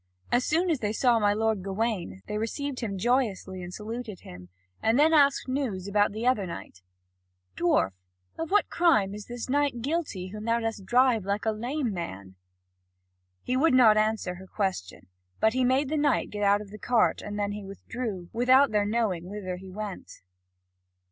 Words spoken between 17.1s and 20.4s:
and then he withdrew, without their knowing whither he went.